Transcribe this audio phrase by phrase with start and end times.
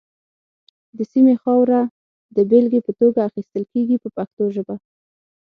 [0.97, 1.81] د سیمې خاوره
[2.35, 4.75] د بېلګې په توګه اخیستل کېږي په پښتو ژبه.